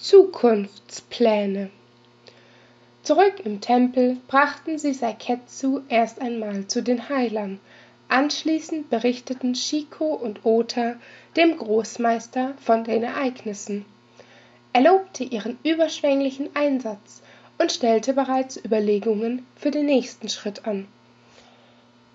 Zukunftspläne. 0.00 1.70
Zurück 3.02 3.40
im 3.44 3.60
Tempel 3.60 4.16
brachten 4.28 4.78
sie 4.78 4.94
Saiketsu 4.94 5.80
erst 5.88 6.20
einmal 6.20 6.68
zu 6.68 6.84
den 6.84 7.08
Heilern. 7.08 7.58
Anschließend 8.06 8.90
berichteten 8.90 9.56
Shiko 9.56 10.14
und 10.14 10.46
Ota 10.46 10.94
dem 11.36 11.56
Großmeister 11.56 12.54
von 12.60 12.84
den 12.84 13.02
Ereignissen. 13.02 13.86
Er 14.72 14.82
lobte 14.82 15.24
ihren 15.24 15.58
überschwänglichen 15.64 16.50
Einsatz 16.54 17.20
und 17.58 17.72
stellte 17.72 18.12
bereits 18.12 18.56
Überlegungen 18.56 19.44
für 19.56 19.72
den 19.72 19.86
nächsten 19.86 20.28
Schritt 20.28 20.64
an. 20.64 20.86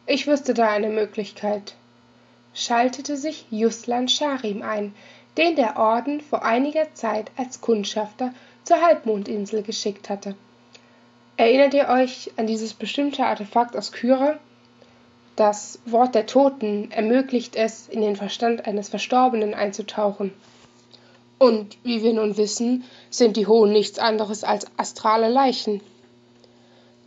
Ich 0.08 0.26
wüsste 0.26 0.54
da 0.54 0.70
eine 0.70 0.90
Möglichkeit, 0.90 1.76
schaltete 2.54 3.18
sich 3.18 3.46
Juslan 3.52 4.08
Sharim 4.08 4.62
ein, 4.62 4.96
den 5.38 5.56
der 5.56 5.78
Orden 5.78 6.22
vor 6.22 6.44
einiger 6.44 6.94
Zeit 6.94 7.32
als 7.38 7.62
Kundschafter 7.62 8.34
zur 8.64 8.82
Halbmondinsel 8.82 9.64
geschickt 9.64 10.10
hatte. 10.10 10.36
Erinnert 11.38 11.74
ihr 11.74 11.90
euch 11.90 12.32
an 12.38 12.48
dieses 12.48 12.74
bestimmte 12.74 13.26
Artefakt 13.26 13.76
aus 13.76 13.92
Kyra? 13.92 14.38
Das 15.36 15.80
Wort 15.86 16.14
der 16.14 16.28
Toten 16.28 16.92
ermöglicht 16.92 17.56
es, 17.56 17.88
in 17.88 18.02
den 18.02 18.16
Verstand 18.16 18.68
eines 18.68 18.90
Verstorbenen 18.90 19.56
einzutauchen. 19.56 20.32
Und 21.40 21.78
wie 21.84 22.04
wir 22.04 22.14
nun 22.14 22.38
wissen, 22.38 22.84
sind 23.10 23.36
die 23.36 23.48
Hohen 23.48 23.74
nichts 23.74 23.98
anderes 23.98 24.44
als 24.44 24.68
astrale 24.78 25.30
Leichen. 25.30 25.82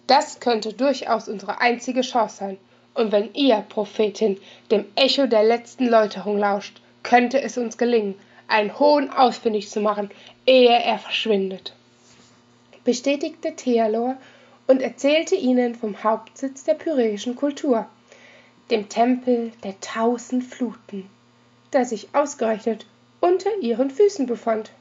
Das 0.09 0.41
könnte 0.41 0.73
durchaus 0.73 1.29
unsere 1.29 1.61
einzige 1.61 2.01
Chance 2.01 2.37
sein. 2.37 2.59
Und 2.95 3.13
wenn 3.13 3.33
ihr, 3.35 3.65
Prophetin, 3.69 4.39
dem 4.71 4.87
Echo 4.97 5.27
der 5.27 5.45
letzten 5.45 5.87
Läuterung 5.87 6.39
lauscht, 6.39 6.81
könnte 7.07 7.41
es 7.41 7.57
uns 7.57 7.79
gelingen, 7.79 8.17
einen 8.49 8.77
Hohen 8.81 9.11
ausfindig 9.11 9.71
zu 9.71 9.81
machen, 9.81 10.11
ehe 10.45 10.77
er 10.77 10.99
verschwindet. 10.99 11.73
Bestätigte 12.83 13.55
Thealor 13.55 14.17
und 14.67 14.83
erzählte 14.83 15.37
ihnen 15.37 15.77
vom 15.77 16.03
Hauptsitz 16.03 16.65
der 16.65 16.75
pyräischen 16.75 17.37
Kultur, 17.37 17.87
dem 18.73 18.89
Tempel 18.89 19.53
der 19.63 19.79
tausend 19.81 20.43
Fluten, 20.43 21.09
der 21.73 21.85
sich 21.85 22.09
ausgerechnet 22.13 22.87
unter 23.21 23.51
ihren 23.61 23.91
Füßen 23.91 24.27
befand. 24.27 24.73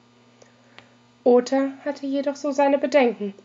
Ota 1.24 1.74
hatte 1.86 2.08
jedoch 2.08 2.36
so 2.36 2.52
seine 2.52 2.80
Bedenken. 2.80 3.36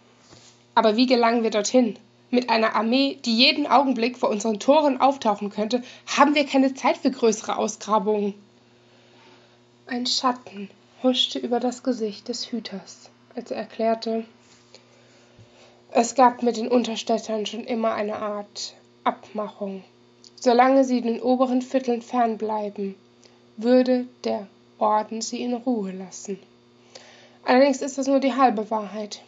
Aber 0.74 0.96
wie 0.96 1.06
gelangen 1.06 1.42
wir 1.42 1.50
dorthin? 1.50 1.98
Mit 2.30 2.48
einer 2.48 2.74
Armee, 2.74 3.18
die 3.26 3.36
jeden 3.36 3.66
Augenblick 3.66 4.16
vor 4.16 4.30
unseren 4.30 4.58
Toren 4.58 5.02
auftauchen 5.02 5.50
könnte, 5.50 5.82
haben 6.06 6.34
wir 6.34 6.46
keine 6.46 6.72
Zeit 6.72 6.96
für 6.96 7.10
größere 7.10 7.58
Ausgrabungen. 7.58 8.32
Ein 9.92 10.06
Schatten 10.06 10.70
huschte 11.02 11.40
über 11.40 11.58
das 11.58 11.82
Gesicht 11.82 12.28
des 12.28 12.52
Hüters, 12.52 13.10
als 13.34 13.50
er 13.50 13.56
erklärte, 13.56 14.24
es 15.90 16.14
gab 16.14 16.44
mit 16.44 16.56
den 16.56 16.68
Unterstädtern 16.68 17.44
schon 17.44 17.64
immer 17.64 17.92
eine 17.94 18.14
Art 18.14 18.76
Abmachung. 19.02 19.82
Solange 20.36 20.84
sie 20.84 21.00
den 21.00 21.20
oberen 21.20 21.60
Vierteln 21.60 22.02
fernbleiben, 22.02 22.94
würde 23.56 24.06
der 24.22 24.46
Orden 24.78 25.22
sie 25.22 25.42
in 25.42 25.54
Ruhe 25.54 25.90
lassen. 25.90 26.38
Allerdings 27.42 27.82
ist 27.82 27.98
das 27.98 28.06
nur 28.06 28.20
die 28.20 28.34
halbe 28.34 28.70
Wahrheit. 28.70 29.22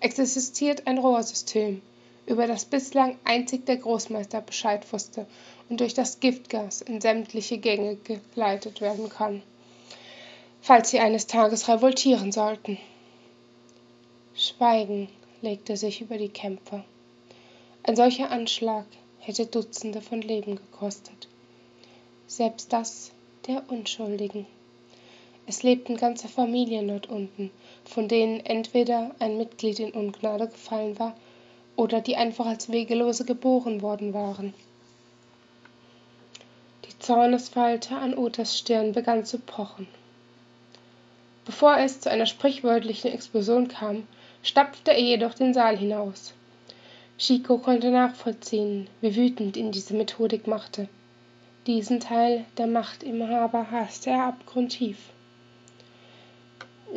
Es 0.00 0.18
existiert 0.18 0.88
ein 0.88 0.98
Rohrsystem, 0.98 1.82
über 2.26 2.48
das 2.48 2.64
bislang 2.64 3.16
einzig 3.22 3.64
der 3.64 3.76
Großmeister 3.76 4.40
Bescheid 4.40 4.92
wusste 4.92 5.28
und 5.68 5.78
durch 5.78 5.94
das 5.94 6.18
Giftgas 6.18 6.82
in 6.82 7.00
sämtliche 7.00 7.58
Gänge 7.58 7.96
geleitet 8.34 8.80
werden 8.80 9.08
kann 9.08 9.44
falls 10.60 10.90
sie 10.90 11.00
eines 11.00 11.26
Tages 11.26 11.68
revoltieren 11.68 12.32
sollten. 12.32 12.78
Schweigen 14.34 15.08
legte 15.42 15.76
sich 15.76 16.00
über 16.00 16.18
die 16.18 16.28
Kämpfer. 16.28 16.84
Ein 17.82 17.96
solcher 17.96 18.30
Anschlag 18.30 18.84
hätte 19.18 19.46
Dutzende 19.46 20.00
von 20.00 20.20
Leben 20.20 20.56
gekostet. 20.56 21.28
Selbst 22.26 22.72
das 22.72 23.10
der 23.46 23.62
Unschuldigen. 23.68 24.46
Es 25.46 25.62
lebten 25.62 25.96
ganze 25.96 26.28
Familien 26.28 26.88
dort 26.88 27.08
unten, 27.08 27.50
von 27.84 28.06
denen 28.06 28.40
entweder 28.40 29.14
ein 29.18 29.36
Mitglied 29.36 29.80
in 29.80 29.92
Ungnade 29.92 30.46
gefallen 30.46 30.98
war 30.98 31.16
oder 31.74 32.00
die 32.00 32.16
einfach 32.16 32.46
als 32.46 32.70
Wegelose 32.70 33.24
geboren 33.24 33.82
worden 33.82 34.12
waren. 34.12 34.54
Die 36.84 36.98
Zornesfalte 36.98 37.96
an 37.96 38.16
Otas 38.16 38.58
Stirn 38.58 38.92
begann 38.92 39.24
zu 39.24 39.38
pochen. 39.38 39.88
Bevor 41.60 41.76
es 41.76 42.00
zu 42.00 42.10
einer 42.10 42.24
sprichwörtlichen 42.24 43.12
Explosion 43.12 43.68
kam, 43.68 44.04
stapfte 44.42 44.92
er 44.92 45.02
jedoch 45.02 45.34
den 45.34 45.52
Saal 45.52 45.76
hinaus. 45.76 46.32
Chico 47.18 47.58
konnte 47.58 47.90
nachvollziehen, 47.90 48.88
wie 49.02 49.14
wütend 49.14 49.58
ihn 49.58 49.70
diese 49.70 49.92
Methodik 49.92 50.46
machte. 50.46 50.88
Diesen 51.66 52.00
Teil 52.00 52.46
der 52.56 52.66
Machtinhaber 52.66 53.70
hasste 53.70 54.08
er 54.08 54.28
abgrundtief. 54.28 54.96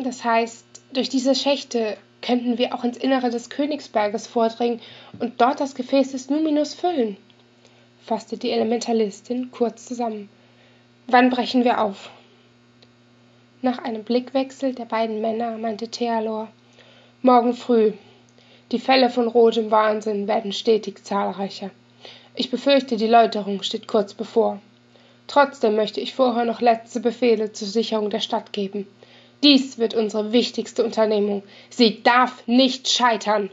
Das 0.02 0.23
heißt, 0.23 0.66
durch 0.94 1.09
diese 1.09 1.35
Schächte 1.35 1.97
könnten 2.22 2.57
wir 2.57 2.73
auch 2.73 2.85
ins 2.85 2.96
Innere 2.96 3.31
des 3.31 3.50
Königsberges 3.50 4.28
vordringen 4.28 4.79
und 5.19 5.41
dort 5.41 5.59
das 5.59 5.75
Gefäß 5.75 6.13
des 6.13 6.29
Numinus 6.29 6.73
füllen, 6.73 7.18
fasste 8.06 8.38
die 8.38 8.52
Elementalistin 8.52 9.52
kurz 9.52 9.88
zusammen. 9.88 10.29
Wann 11.07 11.31
brechen 11.31 11.66
wir 11.66 11.81
auf? 11.81 12.09
Nach 13.63 13.78
einem 13.78 14.03
Blickwechsel 14.03 14.75
der 14.75 14.84
beiden 14.84 15.22
Männer 15.22 15.57
meinte 15.57 15.88
Thealor: 15.88 16.50
Morgen 17.22 17.53
früh. 17.53 17.94
Die 18.74 18.78
Fälle 18.78 19.09
von 19.09 19.29
rotem 19.29 19.72
Wahnsinn 19.72 20.28
werden 20.28 20.51
stetig 20.51 21.06
zahlreicher. 21.06 21.69
Ich 22.35 22.52
befürchte, 22.52 22.97
die 22.97 23.07
Läuterung 23.07 23.63
steht 23.63 23.88
kurz 23.88 24.13
bevor. 24.13 24.59
Trotzdem 25.28 25.78
möchte 25.78 26.02
ich 26.02 26.13
vorher 26.13 26.44
noch 26.44 26.59
letzte 26.59 27.00
Befehle 27.00 27.53
zur 27.53 27.69
Sicherung 27.69 28.09
der 28.09 28.19
Stadt 28.19 28.52
geben. 28.52 28.85
Dies 29.44 29.78
wird 29.78 29.94
unsere 29.94 30.34
wichtigste 30.34 30.84
Unternehmung. 30.84 31.41
Sie 31.69 32.03
darf 32.03 32.46
nicht 32.46 32.90
scheitern. 32.90 33.50